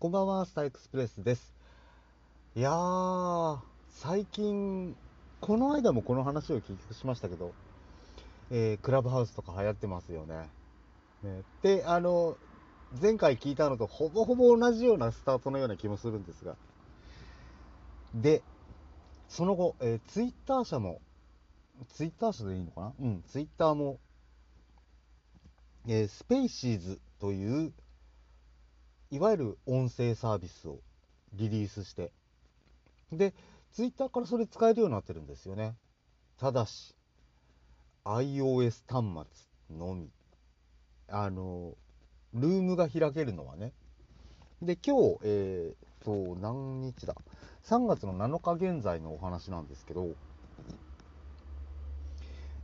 [0.00, 1.52] こんばんは、スターエクスプレスです。
[2.54, 3.58] いやー、
[3.90, 4.94] 最近、
[5.40, 7.52] この間もこの話を聞きしましたけど、
[8.52, 10.48] えークラブハウスとか流行ってますよね。
[11.24, 12.36] ねで、あの、
[13.02, 16.54] 前回聞いたのとほぼほぼ同じようなスタートのような気もするんですが、
[18.14, 18.40] で、
[19.28, 21.00] その後、えーツイッター社も、
[21.88, 22.92] ツイッター社でいいのかな？
[23.00, 23.98] うん、ツイッターも、
[25.88, 27.72] えースペイシーズという、
[29.10, 30.80] いわゆる音声サービスを
[31.34, 32.12] リリースして、
[33.12, 33.34] で、
[33.72, 35.76] ツイッターからそれ使えるようになってるんですよね。
[36.38, 36.94] ただし、
[38.04, 39.26] iOS 端
[39.68, 40.10] 末のみ。
[41.08, 41.74] あの、
[42.34, 43.72] ルームが開けるのはね。
[44.60, 47.14] で、今日、えー、と、何日だ
[47.64, 50.14] ?3 月の7日現在のお話なんですけど、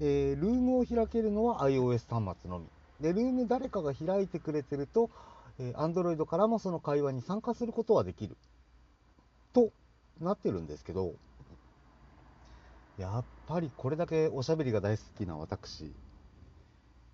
[0.00, 2.66] えールームを開けるのは iOS 端末のみ。
[3.00, 5.10] で、ルーム誰かが開いてくれてると、
[5.58, 8.36] えー Android からもその会話に参加することはできる。
[9.52, 9.70] と
[10.20, 11.14] なってるんですけど、
[12.98, 15.92] やっぱりこれだけおしゃべりが大好きな私、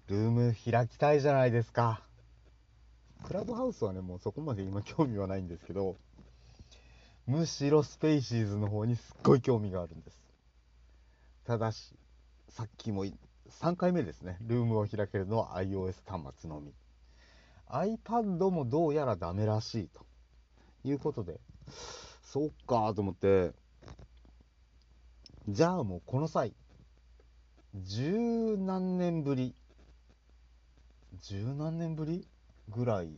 [0.09, 2.03] ルーム開きたいじゃないですか。
[3.25, 5.97] クラブハウスはね、もうそこまで今興味はないんですけど、
[7.27, 10.19] むしろスペイシーズの方にすっごい興味があるんです。
[11.47, 11.95] ただし、
[12.49, 13.05] さっきも
[13.51, 16.73] 3回目ですね、ルームを開けるのは iOS 端末のみ。
[17.71, 20.09] iPad もどうやらダメらしいと。
[20.85, 21.41] いうことで、
[22.23, 23.53] そっかと思って、
[25.49, 26.53] じゃあもうこの際、
[27.75, 29.55] 十何年ぶり、
[31.23, 32.27] 十何年ぶり
[32.69, 33.11] ぐらい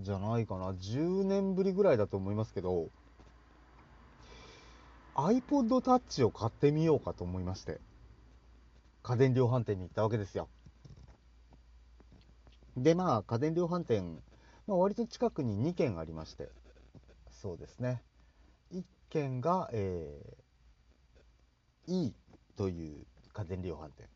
[0.00, 2.88] じゃないかな、10年ぶりぐらいだと思いますけど、
[5.14, 7.80] iPod Touch を買ってみようかと思いまして、
[9.02, 10.48] 家電量販店に行ったわけですよ。
[12.82, 14.22] で、まあ、家電量販店、
[14.66, 16.48] まあ、割と近くに2軒ありまして、
[17.30, 18.02] そうですね。
[18.72, 22.14] 1軒が、えー、E
[22.56, 24.06] という家電量販店。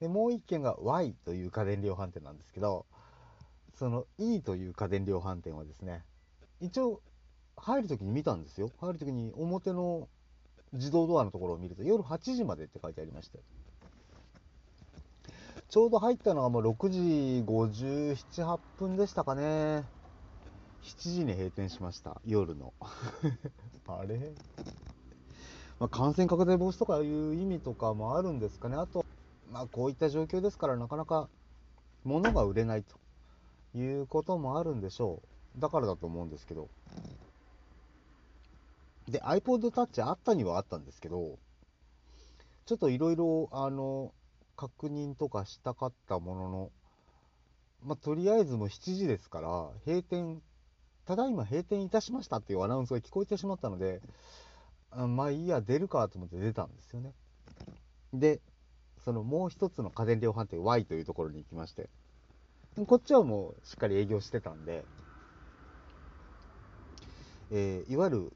[0.00, 2.86] で、もう1軒が Y という家電量販店なんですけど、
[3.74, 6.04] その E という家電量販店はですね、
[6.60, 7.00] 一応、
[7.56, 8.70] 入るときに見たんですよ。
[8.80, 10.08] 入るときに表の
[10.72, 13.40] 自動ドアのところを見ると、夜8時までって書いてありまして。
[15.70, 19.84] ちょうど入ったのがもう6時57、8分でしたかね。
[20.82, 22.74] 7時に閉店しました、夜の。
[23.86, 24.18] あれ、
[25.78, 28.74] まあ、感染拡大防止とかいう意味とかもあるんですかね。
[28.74, 29.06] あと、
[29.48, 31.28] まあ、こういった状況ですから、なかなか
[32.02, 35.22] 物が売れないということもあるんでしょ
[35.56, 35.60] う。
[35.60, 36.68] だからだと思うんですけど。
[39.06, 41.38] で、iPod Touch あったにはあったんですけど、
[42.66, 44.12] ちょっといろいろ、あの、
[44.60, 46.70] 確認とかしたかったものの、
[47.82, 50.42] まあ、とりあえずもう7時ですから、閉店、
[51.06, 54.02] ただいま閉店いたしましたっていうアナウンスが聞こえてしまったので、
[54.90, 57.14] あまあいいや、出るかと思って出たんですよね。
[58.12, 58.38] で、
[59.02, 61.88] そのもう一つの家電量販店 Y というところに行きまして、
[62.86, 64.84] こっちはもうしっかり営業してたんで、
[67.50, 68.32] えーいわゆる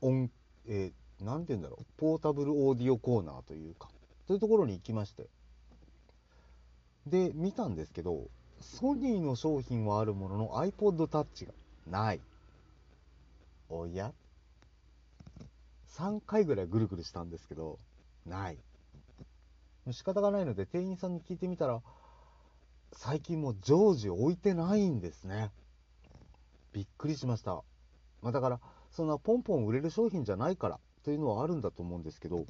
[0.00, 0.28] 音、
[0.66, 3.91] えーなんて言うんだろう、ポータブルオーディオコーナーというか、
[4.26, 5.28] そういうところに行きまして、
[7.06, 8.28] で、見たんですけど、
[8.60, 11.52] ソニーの商品はあるものの iPod Touch が
[11.90, 12.20] ない。
[13.68, 14.12] おや
[15.88, 17.78] ?3 回ぐらいぐるぐるしたんですけど、
[18.24, 18.58] ない。
[19.90, 21.82] 仕方がないので店員さんに聞いてみたら、
[22.92, 25.50] 最近もう常時置いてないんですね。
[26.72, 27.62] びっくりしました。
[28.20, 28.60] まあだから、
[28.92, 32.46] そんなポンポン売れる商品じゃないからというのはあるんだと思うんですけど、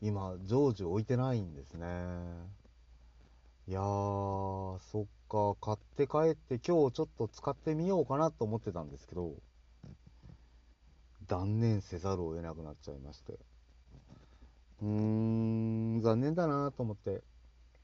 [0.00, 1.86] 今、常時置いてないんですね。
[3.66, 9.34] いやー、そっか、買って帰って今日ちょっと使ってみようかなと思ってたんですけど、
[11.26, 13.38] 断念せざるを得なくなっちゃいまして。
[14.80, 14.88] うー
[15.98, 17.22] ん、残念だなと思って、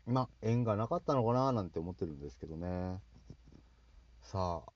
[0.06, 3.00] まあ、縁がなかったのかななんて思ってるんですけどね。
[4.22, 4.72] さあ、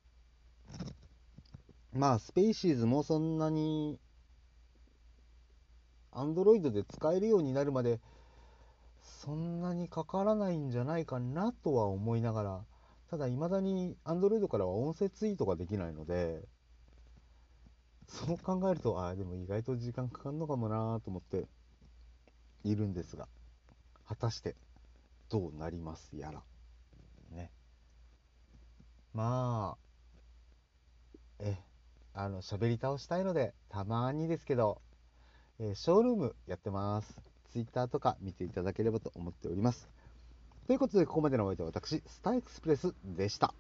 [1.93, 3.99] まあ、スペイシーズもそんなに、
[6.19, 8.00] アンドロイドで使えるようになるまで、
[9.00, 12.65] そんなにかからないんじゃないかなとは思いながら、
[13.11, 16.43] ただ、未だにアンドロイドからは音声ツイートができないので、
[18.09, 21.47] そう考えると、ああ、でも意外と時間かかるのかもなと思って
[22.64, 23.29] いるんですが、
[24.06, 24.56] 果たして
[25.29, 26.43] どうなりますやら。
[27.31, 27.50] ね。
[29.12, 29.88] まあ、
[31.41, 31.56] え、
[32.14, 34.81] あの、喋り倒したいので、たまにですけど、
[35.60, 37.16] えーショールームやってます。
[37.50, 39.88] ツイッターとか見ていただければと思っております。
[40.69, 43.52] ということで、ここまでのお相手は私、スターエクスプレスでした。